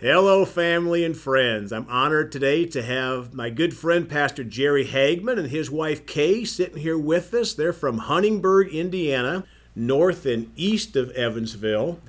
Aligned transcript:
Hello, 0.00 0.46
family 0.46 1.04
and 1.04 1.14
friends. 1.14 1.74
I'm 1.74 1.86
honored 1.90 2.32
today 2.32 2.64
to 2.64 2.80
have 2.80 3.34
my 3.34 3.50
good 3.50 3.76
friend, 3.76 4.08
Pastor 4.08 4.42
Jerry 4.42 4.86
Hagman, 4.86 5.38
and 5.38 5.50
his 5.50 5.70
wife, 5.70 6.06
Kay, 6.06 6.42
sitting 6.46 6.78
here 6.78 6.96
with 6.96 7.34
us. 7.34 7.52
They're 7.52 7.74
from 7.74 7.98
Huntingburg, 7.98 8.68
Indiana, 8.68 9.44
north 9.76 10.24
and 10.24 10.50
east 10.56 10.96
of 10.96 11.10
Evansville. 11.10 12.00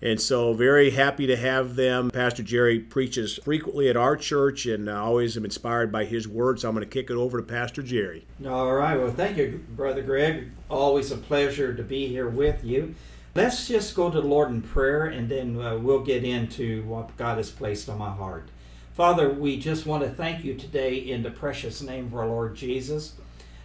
And 0.00 0.18
so, 0.18 0.54
very 0.54 0.92
happy 0.92 1.26
to 1.26 1.36
have 1.36 1.76
them. 1.76 2.10
Pastor 2.10 2.42
Jerry 2.42 2.78
preaches 2.78 3.36
frequently 3.44 3.90
at 3.90 3.96
our 3.98 4.16
church, 4.16 4.64
and 4.64 4.88
I 4.88 4.96
always 4.96 5.36
am 5.36 5.44
inspired 5.44 5.92
by 5.92 6.06
his 6.06 6.26
words. 6.26 6.62
So, 6.62 6.70
I'm 6.70 6.74
going 6.74 6.88
to 6.88 6.90
kick 6.90 7.10
it 7.10 7.14
over 7.14 7.36
to 7.36 7.46
Pastor 7.46 7.82
Jerry. 7.82 8.24
All 8.46 8.72
right. 8.72 8.96
Well, 8.96 9.12
thank 9.12 9.36
you, 9.36 9.62
Brother 9.76 10.00
Greg. 10.00 10.50
Always 10.70 11.10
a 11.10 11.18
pleasure 11.18 11.74
to 11.74 11.82
be 11.82 12.06
here 12.06 12.26
with 12.26 12.64
you. 12.64 12.94
Let's 13.36 13.66
just 13.66 13.96
go 13.96 14.12
to 14.12 14.20
the 14.20 14.26
Lord 14.28 14.50
in 14.50 14.62
prayer 14.62 15.06
and 15.06 15.28
then 15.28 15.60
uh, 15.60 15.76
we'll 15.76 16.04
get 16.04 16.22
into 16.22 16.84
what 16.84 17.16
God 17.16 17.38
has 17.38 17.50
placed 17.50 17.88
on 17.88 17.98
my 17.98 18.12
heart. 18.12 18.48
Father, 18.92 19.28
we 19.28 19.58
just 19.58 19.86
want 19.86 20.04
to 20.04 20.08
thank 20.08 20.44
you 20.44 20.54
today 20.54 20.94
in 20.94 21.24
the 21.24 21.32
precious 21.32 21.82
name 21.82 22.06
of 22.06 22.14
our 22.14 22.28
Lord 22.28 22.54
Jesus 22.54 23.14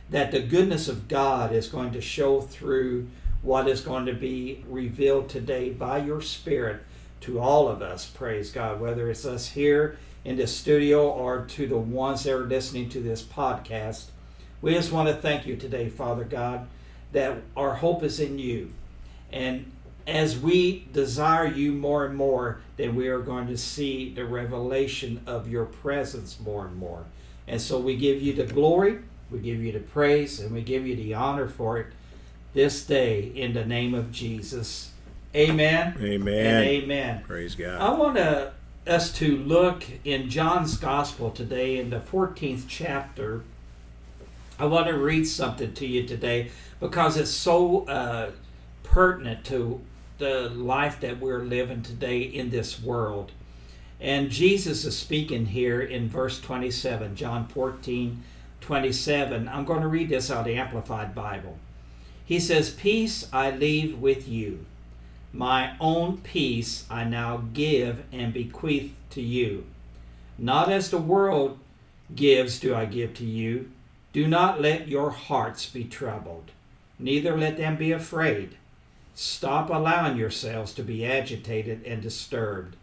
that 0.09 0.31
the 0.31 0.39
goodness 0.39 0.87
of 0.87 1.07
God 1.07 1.53
is 1.53 1.67
going 1.67 1.91
to 1.91 2.01
show 2.01 2.41
through 2.41 3.09
what 3.43 3.67
is 3.67 3.81
going 3.81 4.07
to 4.07 4.13
be 4.13 4.65
revealed 4.67 5.29
today 5.29 5.69
by 5.69 5.99
your 5.99 6.19
Spirit 6.19 6.81
to 7.21 7.39
all 7.39 7.67
of 7.67 7.83
us, 7.83 8.07
praise 8.07 8.51
God, 8.51 8.81
whether 8.81 9.07
it's 9.07 9.23
us 9.23 9.49
here 9.49 9.99
in 10.25 10.35
the 10.35 10.47
studio 10.47 11.11
or 11.11 11.45
to 11.45 11.67
the 11.67 11.77
ones 11.77 12.23
that 12.23 12.33
are 12.33 12.47
listening 12.47 12.89
to 12.89 13.01
this 13.01 13.21
podcast. 13.21 14.05
We 14.63 14.73
just 14.73 14.91
want 14.91 15.09
to 15.09 15.13
thank 15.13 15.45
you 15.45 15.57
today, 15.57 15.89
Father 15.89 16.23
God, 16.23 16.67
that 17.11 17.37
our 17.55 17.75
hope 17.75 18.01
is 18.01 18.19
in 18.19 18.39
you 18.39 18.73
and 19.31 19.71
as 20.09 20.39
we 20.39 20.87
desire 20.91 21.45
you 21.45 21.71
more 21.71 22.05
and 22.05 22.15
more, 22.15 22.61
then 22.77 22.95
we 22.95 23.07
are 23.07 23.19
going 23.19 23.47
to 23.47 23.57
see 23.57 24.13
the 24.13 24.25
revelation 24.25 25.21
of 25.27 25.49
your 25.49 25.65
presence 25.65 26.39
more 26.39 26.65
and 26.65 26.75
more. 26.75 27.05
And 27.47 27.61
so 27.61 27.79
we 27.79 27.95
give 27.95 28.21
you 28.21 28.33
the 28.33 28.45
glory, 28.45 28.99
we 29.31 29.39
give 29.39 29.61
you 29.63 29.71
the 29.71 29.79
praise, 29.79 30.39
and 30.39 30.51
we 30.51 30.61
give 30.61 30.85
you 30.87 30.95
the 30.95 31.13
honor 31.13 31.47
for 31.47 31.77
it 31.79 31.87
this 32.53 32.83
day 32.85 33.31
in 33.35 33.53
the 33.53 33.65
name 33.65 33.93
of 33.93 34.11
Jesus. 34.11 34.91
Amen. 35.35 35.95
Amen. 36.01 36.63
amen. 36.63 37.23
Praise 37.27 37.53
God. 37.53 37.79
I 37.79 37.91
want 37.95 38.15
to, 38.15 38.53
us 38.87 39.11
to 39.13 39.37
look 39.37 39.83
in 40.03 40.29
John's 40.29 40.77
Gospel 40.77 41.29
today 41.29 41.77
in 41.77 41.91
the 41.91 41.99
14th 41.99 42.63
chapter. 42.67 43.43
I 44.57 44.65
want 44.65 44.87
to 44.87 44.97
read 44.97 45.27
something 45.27 45.73
to 45.73 45.85
you 45.85 46.07
today 46.07 46.49
because 46.79 47.15
it's 47.17 47.29
so. 47.29 47.85
Uh, 47.85 48.31
pertinent 48.91 49.45
to 49.45 49.81
the 50.17 50.49
life 50.49 50.99
that 50.99 51.19
we're 51.19 51.43
living 51.43 51.81
today 51.81 52.21
in 52.21 52.49
this 52.49 52.81
world. 52.81 53.31
And 54.01 54.29
Jesus 54.29 54.83
is 54.85 54.97
speaking 54.97 55.47
here 55.47 55.81
in 55.81 56.09
verse 56.09 56.39
27, 56.39 57.15
John 57.15 57.47
14, 57.47 58.23
27. 58.61 59.47
I'm 59.47 59.65
going 59.65 59.81
to 59.81 59.87
read 59.87 60.09
this 60.09 60.31
out 60.31 60.39
of 60.39 60.45
the 60.45 60.55
Amplified 60.55 61.13
Bible. 61.13 61.57
He 62.25 62.39
says, 62.39 62.69
Peace 62.69 63.27
I 63.31 63.51
leave 63.51 63.99
with 63.99 64.27
you. 64.27 64.65
My 65.31 65.75
own 65.79 66.17
peace 66.17 66.85
I 66.89 67.03
now 67.03 67.43
give 67.53 68.03
and 68.11 68.33
bequeath 68.33 68.93
to 69.11 69.21
you. 69.21 69.65
Not 70.37 70.71
as 70.71 70.89
the 70.89 70.97
world 70.97 71.59
gives 72.15 72.59
do 72.59 72.73
I 72.73 72.85
give 72.85 73.13
to 73.15 73.25
you. 73.25 73.69
Do 74.13 74.27
not 74.27 74.61
let 74.61 74.87
your 74.87 75.11
hearts 75.11 75.67
be 75.67 75.83
troubled, 75.83 76.51
neither 76.97 77.37
let 77.37 77.57
them 77.57 77.75
be 77.75 77.91
afraid. 77.91 78.55
Stop 79.21 79.69
allowing 79.69 80.15
yourselves 80.15 80.73
to 80.73 80.81
be 80.81 81.05
agitated 81.05 81.85
and 81.85 82.01
disturbed, 82.01 82.77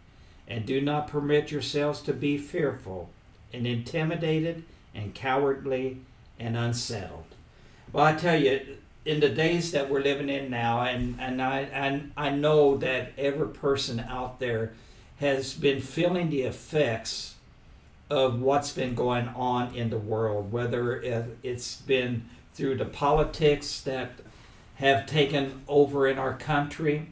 and 0.47 0.67
do 0.67 0.79
not 0.79 1.07
permit 1.07 1.49
yourselves 1.49 1.99
to 2.01 2.13
be 2.13 2.37
fearful 2.37 3.09
and 3.51 3.65
intimidated 3.65 4.63
and 4.93 5.15
cowardly 5.15 5.97
and 6.39 6.55
unsettled. 6.55 7.23
Well, 7.91 8.05
I 8.05 8.13
tell 8.13 8.39
you, 8.39 8.77
in 9.03 9.19
the 9.19 9.29
days 9.29 9.71
that 9.71 9.89
we're 9.89 10.03
living 10.03 10.29
in 10.29 10.51
now, 10.51 10.81
and, 10.81 11.19
and 11.19 11.41
I 11.41 11.61
and 11.61 12.11
I 12.15 12.29
know 12.29 12.77
that 12.77 13.13
every 13.17 13.47
person 13.47 13.99
out 13.99 14.39
there 14.39 14.73
has 15.19 15.55
been 15.55 15.81
feeling 15.81 16.29
the 16.29 16.43
effects 16.43 17.33
of 18.11 18.39
what's 18.39 18.71
been 18.71 18.93
going 18.93 19.29
on 19.29 19.73
in 19.73 19.89
the 19.89 19.97
world, 19.97 20.51
whether 20.51 21.01
it's 21.41 21.77
been 21.77 22.29
through 22.53 22.77
the 22.77 22.85
politics 22.85 23.81
that 23.81 24.11
have 24.77 25.05
taken 25.05 25.61
over 25.67 26.07
in 26.07 26.17
our 26.17 26.33
country 26.33 27.07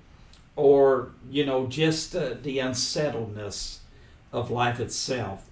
or 0.55 1.09
you 1.29 1.45
know 1.45 1.67
just 1.67 2.15
uh, 2.15 2.35
the 2.41 2.59
unsettledness 2.59 3.79
of 4.31 4.51
life 4.51 4.79
itself. 4.79 5.47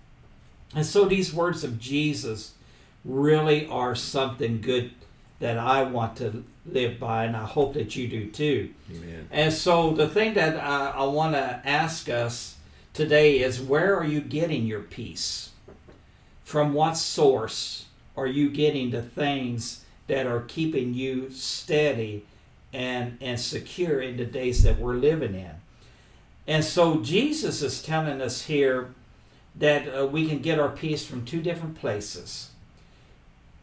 And 0.75 0.85
so 0.85 1.05
these 1.05 1.33
words 1.33 1.63
of 1.63 1.79
jesus 1.79 2.53
really 3.05 3.67
are 3.67 3.95
something 3.95 4.61
good 4.61 4.91
that 5.39 5.57
i 5.57 5.83
want 5.83 6.15
to 6.15 6.43
live 6.65 6.97
by 6.97 7.25
and 7.25 7.35
i 7.35 7.43
hope 7.43 7.73
that 7.73 7.95
you 7.95 8.07
do 8.07 8.29
too. 8.29 8.73
Amen. 8.89 9.27
and 9.29 9.51
so 9.51 9.91
the 9.91 10.07
thing 10.07 10.33
that 10.35 10.55
i, 10.57 10.91
I 10.91 11.03
want 11.03 11.33
to 11.33 11.61
ask 11.65 12.09
us 12.09 12.55
today 12.93 13.39
is 13.39 13.59
where 13.59 13.97
are 13.97 14.05
you 14.05 14.21
getting 14.21 14.65
your 14.65 14.81
peace? 14.81 15.49
From 16.43 16.73
what 16.73 16.95
source 16.95 17.85
are 18.15 18.27
you 18.27 18.49
getting 18.49 18.91
the 18.91 19.01
things 19.01 19.82
that 20.13 20.27
are 20.27 20.41
keeping 20.41 20.93
you 20.93 21.27
steady 21.31 22.23
and, 22.71 23.17
and 23.19 23.39
secure 23.39 23.99
in 23.99 24.15
the 24.15 24.25
days 24.25 24.61
that 24.61 24.79
we're 24.79 24.93
living 24.93 25.33
in. 25.33 25.55
And 26.45 26.63
so 26.63 26.99
Jesus 26.99 27.63
is 27.63 27.81
telling 27.81 28.21
us 28.21 28.43
here 28.43 28.93
that 29.55 29.87
uh, 29.87 30.05
we 30.05 30.27
can 30.27 30.37
get 30.37 30.59
our 30.59 30.69
peace 30.69 31.03
from 31.03 31.25
two 31.25 31.41
different 31.41 31.73
places. 31.73 32.51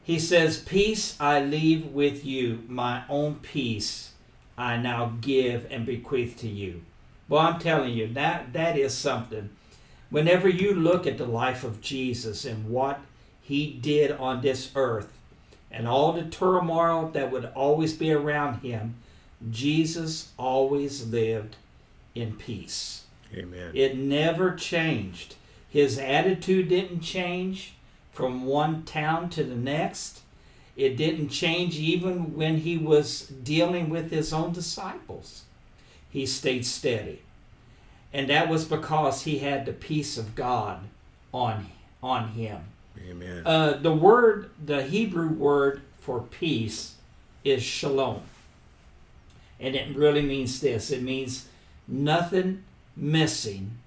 He 0.02 0.18
says, 0.18 0.58
Peace 0.58 1.16
I 1.20 1.40
leave 1.40 1.86
with 1.86 2.24
you, 2.24 2.64
my 2.66 3.04
own 3.08 3.36
peace 3.36 4.14
I 4.58 4.76
now 4.76 5.12
give 5.20 5.68
and 5.70 5.86
bequeath 5.86 6.36
to 6.38 6.48
you. 6.48 6.82
Well, 7.28 7.42
I'm 7.42 7.60
telling 7.60 7.94
you, 7.94 8.12
that, 8.14 8.52
that 8.54 8.76
is 8.76 8.92
something. 8.92 9.50
Whenever 10.10 10.48
you 10.48 10.74
look 10.74 11.06
at 11.06 11.16
the 11.16 11.26
life 11.26 11.62
of 11.62 11.80
Jesus 11.80 12.44
and 12.44 12.68
what 12.68 13.00
he 13.40 13.70
did 13.70 14.10
on 14.10 14.40
this 14.40 14.72
earth, 14.74 15.12
and 15.70 15.86
all 15.86 16.12
the 16.12 16.24
turmoil 16.24 17.10
that 17.12 17.30
would 17.30 17.46
always 17.54 17.94
be 17.94 18.12
around 18.12 18.60
him, 18.60 18.96
Jesus 19.50 20.30
always 20.36 21.06
lived 21.06 21.56
in 22.14 22.34
peace. 22.34 23.04
Amen. 23.34 23.70
It 23.74 23.96
never 23.96 24.54
changed. 24.54 25.36
His 25.68 25.98
attitude 25.98 26.68
didn't 26.68 27.00
change 27.00 27.74
from 28.12 28.44
one 28.44 28.82
town 28.82 29.30
to 29.30 29.44
the 29.44 29.54
next. 29.54 30.20
It 30.76 30.96
didn't 30.96 31.28
change 31.28 31.76
even 31.76 32.34
when 32.36 32.58
he 32.58 32.76
was 32.76 33.20
dealing 33.20 33.88
with 33.88 34.10
his 34.10 34.32
own 34.32 34.52
disciples. 34.52 35.44
He 36.10 36.26
stayed 36.26 36.66
steady. 36.66 37.22
And 38.12 38.28
that 38.28 38.48
was 38.48 38.64
because 38.64 39.22
he 39.22 39.38
had 39.38 39.64
the 39.64 39.72
peace 39.72 40.18
of 40.18 40.34
God 40.34 40.80
on, 41.32 41.70
on 42.02 42.28
him. 42.30 42.62
Amen. 42.98 43.42
Uh, 43.46 43.72
the 43.74 43.92
word, 43.92 44.50
the 44.64 44.82
Hebrew 44.82 45.28
word 45.28 45.82
for 45.98 46.20
peace 46.20 46.96
is 47.44 47.62
shalom. 47.62 48.22
And 49.58 49.74
it 49.74 49.94
really 49.94 50.22
means 50.22 50.60
this 50.60 50.90
it 50.90 51.02
means 51.02 51.48
nothing 51.86 52.64
missing 52.96 53.78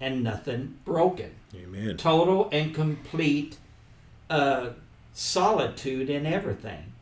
and 0.00 0.22
nothing 0.22 0.78
broken. 0.84 1.30
Amen. 1.54 1.96
Total 1.96 2.48
and 2.52 2.74
complete 2.74 3.56
uh, 4.28 4.70
solitude 5.12 6.10
in 6.10 6.26
everything. 6.26 6.92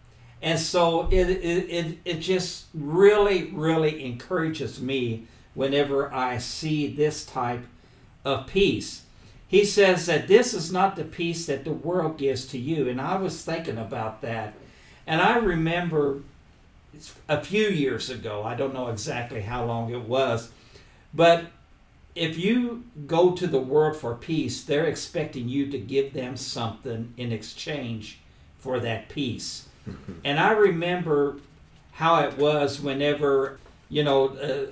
And 0.43 0.59
so 0.59 1.09
it, 1.11 1.29
it, 1.29 1.71
it, 1.71 1.99
it 2.05 2.21
just 2.21 2.67
really, 2.75 3.45
really 3.53 4.05
encourages 4.05 4.81
me 4.81 5.27
whenever 5.55 6.13
I 6.13 6.39
see 6.39 6.87
this 6.87 7.25
type 7.25 7.65
of 8.25 8.47
peace 8.47 9.03
he 9.51 9.65
says 9.65 10.07
that 10.07 10.29
this 10.29 10.55
is 10.55 10.71
not 10.71 10.95
the 10.95 11.03
peace 11.03 11.47
that 11.47 11.65
the 11.65 11.73
world 11.73 12.19
gives 12.19 12.47
to 12.47 12.59
you. 12.59 12.89
And 12.89 13.01
I 13.01 13.17
was 13.17 13.45
thinking 13.45 13.79
about 13.79 14.21
that. 14.21 14.55
And 15.09 15.21
I 15.21 15.39
remember 15.39 16.21
a 17.29 17.43
few 17.43 17.67
years 17.67 18.11
ago, 18.11 18.45
I 18.45 18.55
don't 18.55 18.73
know 18.73 18.87
exactly 18.87 19.41
how 19.41 19.65
long 19.65 19.93
it 19.93 20.03
was, 20.03 20.53
but 21.13 21.47
if 22.15 22.39
you 22.39 22.85
go 23.09 23.33
to 23.33 23.49
the 23.49 23.61
world 23.61 23.97
for 23.97 24.15
peace, 24.15 24.63
they're 24.63 24.87
expecting 24.87 25.49
you 25.49 25.69
to 25.73 25.79
give 25.79 26.13
them 26.13 26.37
something 26.37 27.13
in 27.17 27.33
exchange 27.33 28.21
for 28.61 28.79
that 28.79 29.09
peace. 29.09 29.67
and 30.25 30.39
I 30.39 30.53
remember 30.53 31.39
how 31.91 32.21
it 32.23 32.39
was 32.39 32.81
whenever 32.81 33.59
you 33.91 34.05
know, 34.05 34.29
uh, 34.29 34.67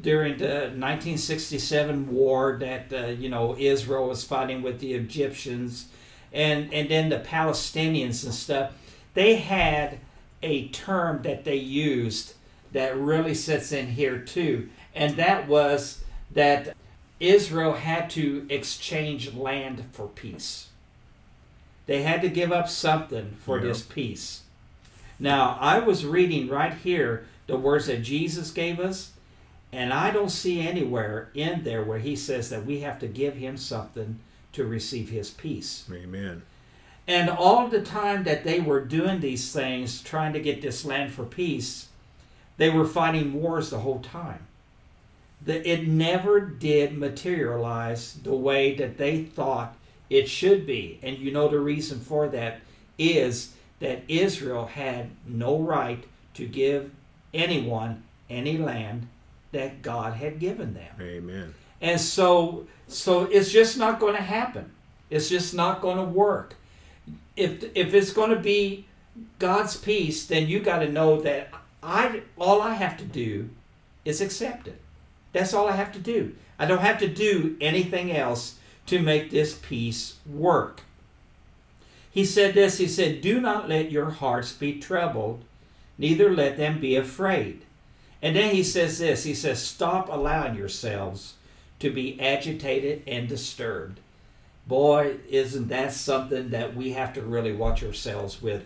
during 0.00 0.38
the 0.38 0.72
1967 0.74 2.10
war 2.10 2.56
that, 2.58 2.92
uh, 2.92 3.06
you 3.08 3.28
know, 3.28 3.54
Israel 3.58 4.08
was 4.08 4.24
fighting 4.24 4.62
with 4.62 4.80
the 4.80 4.94
Egyptians 4.94 5.88
and, 6.32 6.72
and 6.72 6.88
then 6.88 7.10
the 7.10 7.18
Palestinians 7.18 8.24
and 8.24 8.32
stuff, 8.32 8.72
they 9.12 9.36
had 9.36 9.98
a 10.42 10.68
term 10.68 11.22
that 11.22 11.44
they 11.44 11.56
used 11.56 12.34
that 12.72 12.96
really 12.96 13.34
sits 13.34 13.70
in 13.72 13.86
here 13.88 14.18
too. 14.18 14.68
And 14.94 15.16
that 15.16 15.46
was 15.46 16.02
that 16.30 16.74
Israel 17.20 17.74
had 17.74 18.08
to 18.10 18.46
exchange 18.48 19.34
land 19.34 19.84
for 19.92 20.08
peace. 20.08 20.68
They 21.84 22.02
had 22.02 22.22
to 22.22 22.28
give 22.30 22.50
up 22.50 22.68
something 22.70 23.36
for 23.44 23.58
Yeah. 23.58 23.64
this 23.64 23.82
peace. 23.82 24.42
Now, 25.18 25.58
I 25.60 25.78
was 25.78 26.06
reading 26.06 26.48
right 26.48 26.74
here 26.74 27.26
the 27.52 27.58
words 27.58 27.86
that 27.86 28.02
Jesus 28.02 28.50
gave 28.50 28.80
us, 28.80 29.12
and 29.72 29.92
I 29.92 30.10
don't 30.10 30.30
see 30.30 30.66
anywhere 30.66 31.28
in 31.34 31.64
there 31.64 31.84
where 31.84 31.98
he 31.98 32.16
says 32.16 32.48
that 32.48 32.64
we 32.64 32.80
have 32.80 32.98
to 33.00 33.06
give 33.06 33.36
him 33.36 33.58
something 33.58 34.18
to 34.54 34.64
receive 34.64 35.10
his 35.10 35.30
peace. 35.30 35.84
Amen. 35.92 36.42
And 37.06 37.28
all 37.28 37.68
the 37.68 37.82
time 37.82 38.24
that 38.24 38.44
they 38.44 38.58
were 38.58 38.80
doing 38.80 39.20
these 39.20 39.52
things, 39.52 40.00
trying 40.02 40.32
to 40.32 40.40
get 40.40 40.62
this 40.62 40.86
land 40.86 41.12
for 41.12 41.24
peace, 41.24 41.88
they 42.56 42.70
were 42.70 42.86
fighting 42.86 43.34
wars 43.34 43.68
the 43.68 43.80
whole 43.80 44.00
time. 44.00 44.46
The, 45.44 45.68
it 45.68 45.86
never 45.86 46.40
did 46.40 46.96
materialize 46.96 48.14
the 48.14 48.34
way 48.34 48.74
that 48.76 48.96
they 48.96 49.24
thought 49.24 49.76
it 50.08 50.26
should 50.26 50.64
be. 50.64 51.00
And 51.02 51.18
you 51.18 51.32
know 51.32 51.48
the 51.48 51.60
reason 51.60 52.00
for 52.00 52.28
that 52.28 52.60
is 52.96 53.52
that 53.80 54.04
Israel 54.08 54.64
had 54.64 55.10
no 55.26 55.58
right 55.58 56.02
to 56.34 56.46
give 56.46 56.90
anyone 57.34 58.02
any 58.28 58.56
land 58.56 59.06
that 59.52 59.82
God 59.82 60.14
had 60.14 60.38
given 60.38 60.74
them. 60.74 60.94
Amen. 61.00 61.54
And 61.80 62.00
so 62.00 62.66
so 62.88 63.24
it's 63.24 63.50
just 63.50 63.76
not 63.76 64.00
going 64.00 64.14
to 64.14 64.22
happen. 64.22 64.70
It's 65.10 65.28
just 65.28 65.54
not 65.54 65.82
going 65.82 65.98
to 65.98 66.04
work. 66.04 66.54
If 67.36 67.64
if 67.74 67.94
it's 67.94 68.12
going 68.12 68.30
to 68.30 68.38
be 68.38 68.86
God's 69.38 69.76
peace, 69.76 70.26
then 70.26 70.48
you 70.48 70.60
got 70.60 70.78
to 70.78 70.90
know 70.90 71.20
that 71.20 71.50
I 71.82 72.22
all 72.38 72.62
I 72.62 72.74
have 72.74 72.96
to 72.98 73.04
do 73.04 73.50
is 74.04 74.20
accept 74.20 74.68
it. 74.68 74.80
That's 75.32 75.54
all 75.54 75.68
I 75.68 75.72
have 75.72 75.92
to 75.92 75.98
do. 75.98 76.34
I 76.58 76.66
don't 76.66 76.80
have 76.80 76.98
to 76.98 77.08
do 77.08 77.56
anything 77.60 78.12
else 78.12 78.58
to 78.86 79.00
make 79.00 79.30
this 79.30 79.54
peace 79.54 80.16
work. 80.26 80.82
He 82.10 82.24
said 82.24 82.54
this, 82.54 82.78
he 82.78 82.86
said, 82.86 83.20
"Do 83.22 83.40
not 83.40 83.68
let 83.68 83.90
your 83.90 84.10
hearts 84.10 84.52
be 84.52 84.78
troubled, 84.78 85.44
neither 86.02 86.34
let 86.34 86.58
them 86.58 86.80
be 86.80 86.96
afraid." 86.96 87.62
And 88.20 88.36
then 88.36 88.54
he 88.54 88.62
says 88.62 88.98
this, 88.98 89.24
he 89.24 89.34
says, 89.34 89.62
"Stop 89.62 90.08
allowing 90.10 90.54
yourselves 90.56 91.34
to 91.82 91.90
be 91.90 92.18
agitated 92.20 93.02
and 93.08 93.28
disturbed. 93.28 93.98
Boy, 94.68 95.16
isn't 95.28 95.66
that 95.68 95.92
something 95.92 96.50
that 96.50 96.76
we 96.76 96.92
have 96.92 97.12
to 97.14 97.22
really 97.22 97.52
watch 97.52 97.82
ourselves 97.82 98.40
with 98.40 98.62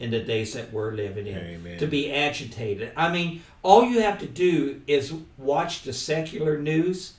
in 0.00 0.10
the 0.10 0.18
days 0.18 0.54
that 0.54 0.72
we're 0.72 0.90
living 0.90 1.28
in? 1.28 1.38
Amen. 1.38 1.78
To 1.78 1.86
be 1.86 2.12
agitated. 2.12 2.90
I 2.96 3.12
mean, 3.12 3.42
all 3.62 3.84
you 3.84 4.00
have 4.00 4.18
to 4.18 4.26
do 4.26 4.80
is 4.88 5.14
watch 5.38 5.82
the 5.82 5.92
secular 5.92 6.58
news, 6.58 7.12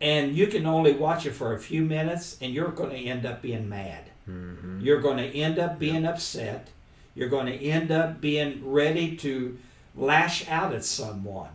and 0.00 0.34
you 0.34 0.46
can 0.46 0.64
only 0.64 0.92
watch 0.92 1.26
it 1.26 1.32
for 1.32 1.54
a 1.54 1.60
few 1.60 1.82
minutes, 1.82 2.38
and 2.40 2.54
you're 2.54 2.68
going 2.68 2.90
to 2.90 2.96
end 2.96 3.26
up 3.26 3.42
being 3.42 3.68
mad. 3.68 4.04
hmm 4.24 4.80
You're 4.80 5.02
going 5.02 5.18
to 5.18 5.38
end 5.38 5.58
up 5.58 5.78
being 5.78 6.06
upset. 6.06 6.68
You're 7.14 7.28
going 7.28 7.46
to 7.46 7.54
end 7.54 7.90
up 7.90 8.20
being 8.20 8.62
ready 8.70 9.16
to 9.16 9.58
lash 9.96 10.48
out 10.48 10.74
at 10.74 10.84
someone. 10.84 11.50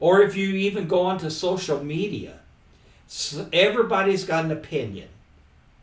Or 0.00 0.22
if 0.22 0.36
you 0.36 0.48
even 0.50 0.88
go 0.88 1.02
onto 1.02 1.30
social 1.30 1.82
media, 1.82 2.40
everybody's 3.52 4.24
got 4.24 4.44
an 4.44 4.50
opinion 4.50 5.08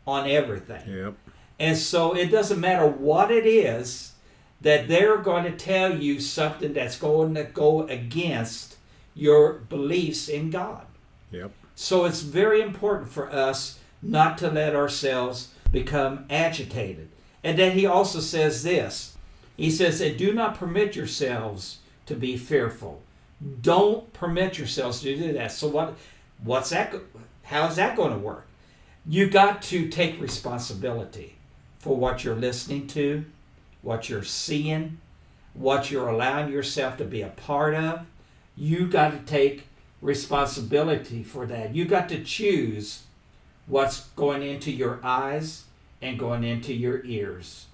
on 0.06 0.28
everything. 0.28 0.82
Yep. 0.88 1.14
And 1.58 1.76
so 1.76 2.14
it 2.14 2.26
doesn't 2.26 2.60
matter 2.60 2.86
what 2.86 3.30
it 3.30 3.46
is 3.46 4.12
that 4.60 4.88
they're 4.88 5.18
going 5.18 5.44
to 5.44 5.56
tell 5.56 5.96
you 5.96 6.20
something 6.20 6.72
that's 6.72 6.98
going 6.98 7.34
to 7.34 7.44
go 7.44 7.86
against 7.86 8.76
your 9.14 9.54
beliefs 9.54 10.28
in 10.28 10.50
God. 10.50 10.86
Yep. 11.30 11.52
So 11.74 12.04
it's 12.04 12.22
very 12.22 12.60
important 12.60 13.10
for 13.10 13.30
us 13.30 13.78
not 14.02 14.38
to 14.38 14.50
let 14.50 14.74
ourselves 14.74 15.50
become 15.72 16.24
agitated. 16.30 17.08
And 17.44 17.58
then 17.58 17.72
he 17.78 17.84
also 17.84 18.20
says 18.20 18.62
this 18.62 19.16
He 19.56 19.70
says, 19.70 20.00
and 20.00 20.16
do 20.16 20.32
not 20.32 20.58
permit 20.58 20.96
yourselves 20.96 21.78
to 22.06 22.14
be 22.14 22.36
fearful. 22.36 23.02
Don't 23.60 24.10
permit 24.14 24.58
yourselves 24.58 25.02
to 25.02 25.14
do 25.14 25.32
that. 25.34 25.52
So 25.52 25.68
what 25.68 25.94
what's 26.42 26.70
that 26.70 26.94
how's 27.44 27.76
that 27.76 27.96
going 27.96 28.12
to 28.12 28.18
work? 28.18 28.46
You 29.06 29.28
got 29.28 29.60
to 29.64 29.88
take 29.88 30.20
responsibility 30.20 31.36
for 31.78 31.94
what 31.94 32.24
you're 32.24 32.34
listening 32.34 32.86
to, 32.88 33.26
what 33.82 34.08
you're 34.08 34.24
seeing, 34.24 34.98
what 35.52 35.90
you're 35.90 36.08
allowing 36.08 36.50
yourself 36.50 36.96
to 36.96 37.04
be 37.04 37.20
a 37.20 37.28
part 37.28 37.74
of. 37.74 38.06
You 38.56 38.86
got 38.86 39.10
to 39.10 39.18
take 39.18 39.66
responsibility 40.00 41.22
for 41.22 41.44
that. 41.46 41.74
You 41.74 41.84
got 41.84 42.08
to 42.08 42.24
choose 42.24 43.02
what's 43.66 44.06
going 44.16 44.42
into 44.42 44.70
your 44.70 45.00
eyes 45.02 45.64
and 46.02 46.18
going 46.18 46.44
into 46.44 46.72
your 46.72 47.04
ears. 47.04 47.66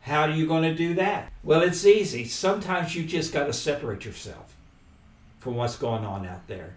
How 0.00 0.22
are 0.22 0.30
you 0.30 0.46
going 0.46 0.62
to 0.62 0.74
do 0.74 0.94
that? 0.94 1.32
Well, 1.42 1.62
it's 1.62 1.84
easy. 1.84 2.24
Sometimes 2.24 2.94
you 2.94 3.04
just 3.04 3.32
got 3.32 3.46
to 3.46 3.52
separate 3.52 4.04
yourself 4.04 4.54
from 5.40 5.56
what's 5.56 5.76
going 5.76 6.04
on 6.04 6.26
out 6.26 6.46
there. 6.46 6.74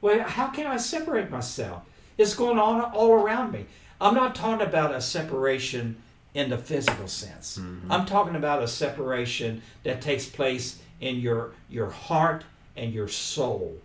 Well, 0.00 0.22
how 0.24 0.48
can 0.48 0.66
I 0.66 0.76
separate 0.76 1.30
myself? 1.30 1.82
It's 2.18 2.34
going 2.34 2.58
on 2.58 2.80
all 2.80 3.12
around 3.12 3.52
me. 3.52 3.66
I'm 4.00 4.14
not 4.14 4.34
talking 4.34 4.66
about 4.66 4.94
a 4.94 5.00
separation 5.00 5.96
in 6.34 6.50
the 6.50 6.58
physical 6.58 7.08
sense. 7.08 7.58
Mm-hmm. 7.58 7.90
I'm 7.90 8.04
talking 8.04 8.36
about 8.36 8.62
a 8.62 8.68
separation 8.68 9.62
that 9.84 10.02
takes 10.02 10.26
place 10.26 10.80
in 11.00 11.16
your 11.16 11.52
your 11.68 11.90
heart 11.90 12.44
and 12.76 12.92
your 12.92 13.08
soul 13.08 13.78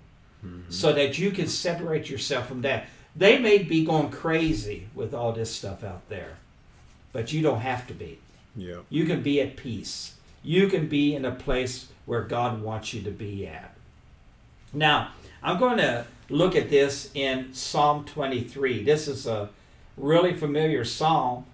mm-hmm. 0.46 0.70
so 0.70 0.92
that 0.94 1.18
you 1.18 1.32
can 1.32 1.48
separate 1.48 2.10
yourself 2.10 2.48
from 2.48 2.62
that. 2.62 2.88
They 3.16 3.38
may 3.38 3.60
be 3.60 3.86
going 3.86 4.10
crazy 4.10 4.88
with 4.96 5.13
all 5.13 5.34
this 5.34 5.54
stuff 5.54 5.84
out 5.84 6.08
there, 6.10 6.38
but 7.12 7.34
you 7.34 7.42
don't 7.42 7.60
have 7.60 7.88
to 7.88 7.94
be. 7.94 8.19
Yep. 8.56 8.86
You 8.90 9.06
can 9.06 9.22
be 9.22 9.42
at 9.42 9.58
peace. 9.58 10.16
You 10.44 10.68
can 10.68 10.88
be 10.88 11.16
in 11.16 11.25
a 11.25 11.31
place 11.31 11.88
where 12.06 12.22
God 12.22 12.62
wants 12.62 12.94
you 12.94 13.02
to 13.04 13.12
be 13.12 13.48
at. 13.48 13.75
Now, 14.74 15.12
I'm 15.44 15.60
going 15.60 15.78
to 15.78 16.06
look 16.30 16.56
at 16.56 16.69
this 16.69 17.12
in 17.13 17.54
Psalm 17.54 18.06
23. 18.06 18.84
This 18.84 19.08
is 19.08 19.28
a 19.28 19.50
really 19.98 20.34
familiar 20.34 20.86
psalm. 20.86 21.46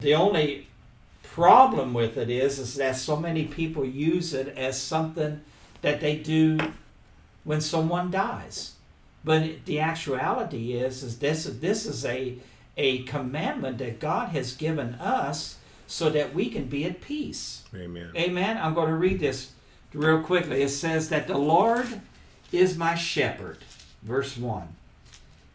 The 0.00 0.14
only 0.14 0.66
problem 1.22 1.94
with 1.94 2.16
it 2.16 2.28
is, 2.28 2.58
is 2.58 2.74
that 2.76 2.96
so 2.96 3.16
many 3.16 3.44
people 3.44 3.84
use 3.84 4.34
it 4.34 4.48
as 4.56 4.80
something 4.80 5.40
that 5.82 6.00
they 6.00 6.16
do 6.16 6.58
when 7.44 7.60
someone 7.60 8.10
dies. 8.10 8.74
But 9.24 9.64
the 9.66 9.80
actuality 9.80 10.72
is, 10.74 11.02
is 11.02 11.18
this 11.18 11.44
this 11.44 11.86
is 11.86 12.04
a 12.04 12.38
a 12.76 13.02
commandment 13.02 13.78
that 13.78 14.00
God 14.00 14.30
has 14.30 14.54
given 14.54 14.94
us 14.94 15.58
so 15.86 16.08
that 16.10 16.34
we 16.34 16.48
can 16.48 16.66
be 16.66 16.84
at 16.84 17.00
peace. 17.00 17.64
Amen. 17.74 18.10
Amen. 18.16 18.56
I'm 18.56 18.74
going 18.74 18.88
to 18.88 18.94
read 18.94 19.20
this 19.20 19.52
real 19.92 20.22
quickly. 20.22 20.62
It 20.62 20.70
says 20.70 21.10
that 21.10 21.26
the 21.26 21.36
Lord 21.36 22.00
is 22.50 22.76
my 22.76 22.94
shepherd, 22.94 23.58
verse 24.02 24.36
1, 24.36 24.68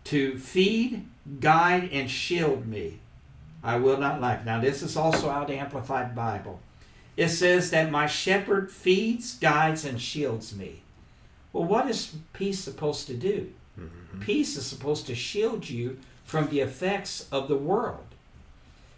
to 0.05 0.37
feed, 0.37 1.05
guide, 1.39 1.89
and 1.91 2.09
shield 2.09 2.67
me. 2.67 2.99
I 3.63 3.77
will 3.77 3.97
not 3.97 4.21
lack. 4.21 4.45
Now, 4.45 4.61
this 4.61 4.83
is 4.83 4.95
also 4.95 5.29
out 5.29 5.43
of 5.43 5.47
the 5.47 5.55
Amplified 5.55 6.15
Bible. 6.15 6.59
It 7.15 7.29
says 7.29 7.71
that 7.71 7.89
my 7.89 8.05
shepherd 8.05 8.71
feeds, 8.71 9.33
guides, 9.39 9.85
and 9.85 9.99
shields 9.99 10.55
me. 10.55 10.83
Well, 11.57 11.65
what 11.65 11.89
is 11.89 12.13
peace 12.33 12.59
supposed 12.59 13.07
to 13.07 13.15
do? 13.15 13.51
Mm-hmm. 13.79 14.19
Peace 14.21 14.55
is 14.57 14.67
supposed 14.67 15.07
to 15.07 15.15
shield 15.15 15.67
you 15.67 15.97
from 16.23 16.49
the 16.49 16.59
effects 16.59 17.27
of 17.31 17.47
the 17.47 17.57
world. 17.57 18.05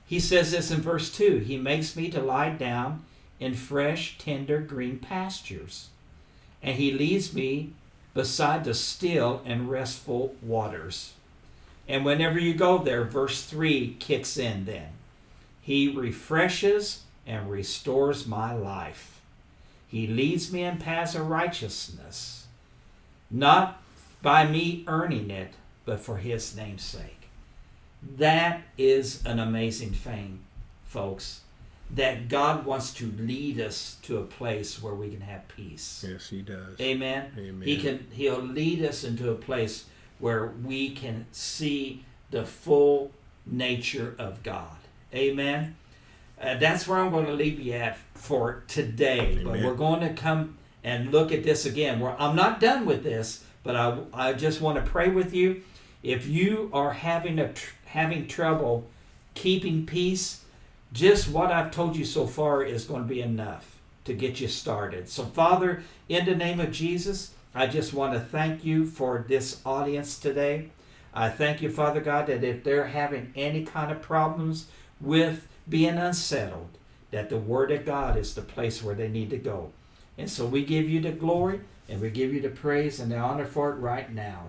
He 0.05 0.19
says 0.19 0.51
this 0.51 0.69
in 0.69 0.81
verse 0.81 1.09
2 1.09 1.37
He 1.37 1.55
makes 1.55 1.95
me 1.95 2.09
to 2.09 2.21
lie 2.21 2.49
down 2.49 3.05
in 3.39 3.53
fresh, 3.53 4.17
tender, 4.17 4.59
green 4.59 4.99
pastures, 4.99 5.87
and 6.61 6.75
He 6.75 6.91
leads 6.91 7.33
me 7.33 7.71
beside 8.13 8.65
the 8.65 8.73
still 8.73 9.41
and 9.45 9.69
restful 9.69 10.35
waters. 10.41 11.13
And 11.87 12.03
whenever 12.03 12.37
you 12.37 12.53
go 12.53 12.77
there, 12.77 13.05
verse 13.05 13.41
3 13.45 13.95
kicks 13.99 14.37
in 14.37 14.65
then. 14.65 14.89
He 15.61 15.87
refreshes 15.87 17.03
and 17.25 17.49
restores 17.49 18.27
my 18.27 18.53
life. 18.53 19.21
He 19.87 20.07
leads 20.07 20.51
me 20.51 20.63
in 20.63 20.77
paths 20.77 21.15
of 21.15 21.29
righteousness, 21.29 22.38
not 23.31 23.81
by 24.21 24.45
me 24.45 24.83
earning 24.87 25.29
it, 25.29 25.53
but 25.85 25.99
for 25.99 26.17
His 26.17 26.55
name's 26.55 26.83
sake. 26.83 27.29
That 28.17 28.61
is 28.77 29.25
an 29.25 29.39
amazing 29.39 29.91
thing, 29.91 30.39
folks. 30.85 31.41
That 31.91 32.29
God 32.29 32.65
wants 32.65 32.93
to 32.95 33.11
lead 33.17 33.59
us 33.59 33.97
to 34.03 34.19
a 34.19 34.23
place 34.23 34.81
where 34.81 34.93
we 34.93 35.09
can 35.09 35.21
have 35.21 35.47
peace. 35.47 36.05
Yes, 36.07 36.29
he 36.29 36.43
does. 36.43 36.79
Amen. 36.79 37.31
Amen. 37.35 37.67
He 37.67 37.77
can 37.77 38.05
he'll 38.11 38.41
lead 38.41 38.85
us 38.85 39.03
into 39.03 39.31
a 39.31 39.35
place 39.35 39.85
where 40.19 40.53
we 40.63 40.91
can 40.91 41.25
see 41.31 42.05
the 42.29 42.45
full 42.45 43.11
nature 43.45 44.15
of 44.19 44.43
God. 44.43 44.77
Amen. 45.15 45.75
Uh, 46.39 46.55
that's 46.55 46.87
where 46.87 46.99
I'm 46.99 47.11
going 47.11 47.25
to 47.25 47.33
leave 47.33 47.59
you 47.59 47.73
at 47.73 47.97
for 48.13 48.63
today. 48.67 49.41
But 49.43 49.59
we're 49.61 49.73
going 49.73 50.01
to 50.01 50.13
come 50.13 50.57
and 50.83 51.11
look 51.11 51.31
at 51.31 51.43
this 51.43 51.65
again. 51.65 52.01
I'm 52.17 52.35
not 52.35 52.59
done 52.59 52.85
with 52.85 53.03
this, 53.03 53.43
But 53.63 53.75
I, 53.75 53.97
I 54.13 54.33
just 54.33 54.61
want 54.61 54.83
to 54.83 54.89
pray 54.89 55.09
with 55.09 55.33
you. 55.33 55.61
If 56.01 56.27
you 56.27 56.69
are 56.73 56.91
having 56.93 57.39
a 57.39 57.51
having 57.85 58.27
trouble 58.27 58.87
keeping 59.33 59.85
peace, 59.85 60.43
just 60.93 61.29
what 61.29 61.51
I've 61.51 61.71
told 61.71 61.95
you 61.95 62.05
so 62.05 62.25
far 62.25 62.63
is 62.63 62.85
going 62.85 63.03
to 63.03 63.07
be 63.07 63.21
enough 63.21 63.77
to 64.05 64.13
get 64.13 64.39
you 64.39 64.47
started. 64.47 65.09
So, 65.09 65.23
Father, 65.25 65.83
in 66.07 66.25
the 66.25 66.35
name 66.35 66.59
of 66.59 66.71
Jesus, 66.71 67.31
I 67.53 67.67
just 67.67 67.93
want 67.93 68.13
to 68.13 68.19
thank 68.19 68.63
you 68.63 68.85
for 68.85 69.25
this 69.27 69.61
audience 69.65 70.17
today. 70.19 70.69
I 71.13 71.29
thank 71.29 71.61
you, 71.61 71.69
Father 71.71 71.99
God, 71.99 72.27
that 72.27 72.43
if 72.43 72.63
they're 72.63 72.87
having 72.87 73.33
any 73.35 73.65
kind 73.65 73.91
of 73.91 74.01
problems 74.01 74.67
with 75.01 75.47
being 75.67 75.97
unsettled, 75.97 76.69
that 77.11 77.29
the 77.29 77.37
Word 77.37 77.71
of 77.71 77.85
God 77.85 78.17
is 78.17 78.35
the 78.35 78.41
place 78.41 78.83
where 78.83 78.95
they 78.95 79.07
need 79.07 79.31
to 79.31 79.37
go. 79.37 79.71
And 80.19 80.29
so 80.29 80.45
we 80.45 80.65
give 80.65 80.89
you 80.89 80.99
the 80.99 81.13
glory 81.13 81.61
and 81.87 82.01
we 82.01 82.09
give 82.09 82.33
you 82.33 82.41
the 82.41 82.49
praise 82.49 82.99
and 82.99 83.09
the 83.09 83.17
honor 83.17 83.45
for 83.45 83.71
it 83.71 83.77
right 83.77 84.13
now. 84.13 84.47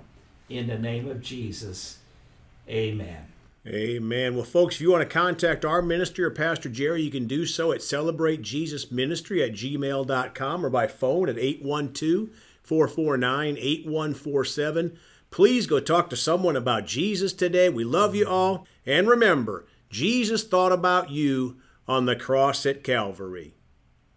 In 0.48 0.66
the 0.66 0.76
name 0.76 1.08
of 1.08 1.22
Jesus, 1.22 1.98
amen. 2.68 3.26
Amen. 3.64 4.34
Well, 4.34 4.44
folks, 4.44 4.74
if 4.74 4.80
you 4.80 4.90
want 4.90 5.08
to 5.08 5.08
contact 5.08 5.64
our 5.64 5.80
ministry 5.80 6.24
or 6.24 6.30
Pastor 6.30 6.68
Jerry, 6.68 7.02
you 7.02 7.10
can 7.10 7.28
do 7.28 7.46
so 7.46 7.70
at 7.70 7.82
celebratejesusministry 7.82 9.46
at 9.46 9.52
gmail.com 9.52 10.66
or 10.66 10.70
by 10.70 10.88
phone 10.88 11.28
at 11.28 11.38
812 11.38 12.30
449 12.64 13.56
8147. 13.56 14.98
Please 15.30 15.68
go 15.68 15.78
talk 15.78 16.10
to 16.10 16.16
someone 16.16 16.56
about 16.56 16.86
Jesus 16.86 17.32
today. 17.32 17.68
We 17.68 17.84
love 17.84 18.16
you 18.16 18.26
all. 18.26 18.66
And 18.84 19.08
remember, 19.08 19.66
Jesus 19.88 20.42
thought 20.42 20.72
about 20.72 21.10
you 21.10 21.58
on 21.86 22.06
the 22.06 22.16
cross 22.16 22.66
at 22.66 22.82
Calvary. 22.82 23.54